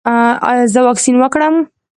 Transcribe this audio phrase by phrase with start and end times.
[0.49, 1.55] ایا زه واکسین وکړم؟